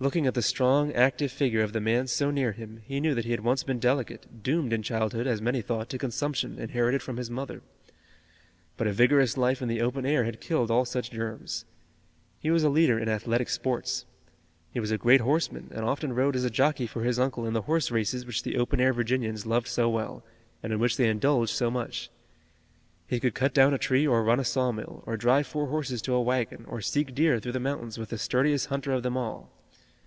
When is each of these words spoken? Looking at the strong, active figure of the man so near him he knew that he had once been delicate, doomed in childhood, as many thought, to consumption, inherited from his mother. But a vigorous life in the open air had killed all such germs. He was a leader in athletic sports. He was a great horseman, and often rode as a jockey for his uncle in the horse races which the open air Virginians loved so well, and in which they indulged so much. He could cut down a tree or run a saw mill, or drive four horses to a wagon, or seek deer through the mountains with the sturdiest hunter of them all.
Looking 0.00 0.28
at 0.28 0.34
the 0.34 0.42
strong, 0.42 0.92
active 0.92 1.32
figure 1.32 1.60
of 1.64 1.72
the 1.72 1.80
man 1.80 2.06
so 2.06 2.30
near 2.30 2.52
him 2.52 2.80
he 2.86 3.00
knew 3.00 3.16
that 3.16 3.24
he 3.24 3.32
had 3.32 3.40
once 3.42 3.64
been 3.64 3.80
delicate, 3.80 4.44
doomed 4.44 4.72
in 4.72 4.80
childhood, 4.80 5.26
as 5.26 5.42
many 5.42 5.60
thought, 5.60 5.88
to 5.88 5.98
consumption, 5.98 6.56
inherited 6.56 7.02
from 7.02 7.16
his 7.16 7.28
mother. 7.28 7.62
But 8.76 8.86
a 8.86 8.92
vigorous 8.92 9.36
life 9.36 9.60
in 9.60 9.66
the 9.66 9.80
open 9.80 10.06
air 10.06 10.22
had 10.22 10.40
killed 10.40 10.70
all 10.70 10.84
such 10.84 11.10
germs. 11.10 11.64
He 12.38 12.48
was 12.48 12.62
a 12.62 12.68
leader 12.68 12.96
in 12.96 13.08
athletic 13.08 13.48
sports. 13.48 14.06
He 14.70 14.78
was 14.78 14.92
a 14.92 14.98
great 14.98 15.20
horseman, 15.20 15.68
and 15.74 15.84
often 15.84 16.12
rode 16.14 16.36
as 16.36 16.44
a 16.44 16.48
jockey 16.48 16.86
for 16.86 17.02
his 17.02 17.18
uncle 17.18 17.44
in 17.44 17.52
the 17.52 17.62
horse 17.62 17.90
races 17.90 18.24
which 18.24 18.44
the 18.44 18.56
open 18.56 18.78
air 18.78 18.92
Virginians 18.92 19.46
loved 19.46 19.66
so 19.66 19.88
well, 19.90 20.24
and 20.62 20.72
in 20.72 20.78
which 20.78 20.96
they 20.96 21.08
indulged 21.08 21.52
so 21.56 21.72
much. 21.72 22.08
He 23.08 23.18
could 23.18 23.34
cut 23.34 23.52
down 23.52 23.74
a 23.74 23.78
tree 23.78 24.06
or 24.06 24.22
run 24.22 24.38
a 24.38 24.44
saw 24.44 24.70
mill, 24.70 25.02
or 25.06 25.16
drive 25.16 25.48
four 25.48 25.66
horses 25.66 26.00
to 26.02 26.14
a 26.14 26.22
wagon, 26.22 26.66
or 26.68 26.80
seek 26.80 27.16
deer 27.16 27.40
through 27.40 27.50
the 27.50 27.58
mountains 27.58 27.98
with 27.98 28.10
the 28.10 28.18
sturdiest 28.18 28.66
hunter 28.66 28.92
of 28.92 29.02
them 29.02 29.16
all. 29.16 29.50